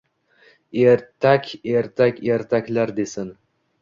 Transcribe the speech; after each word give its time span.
—Ertak, 0.93 1.51
ertak, 1.73 2.23
ertaklar!—desin! 2.39 3.31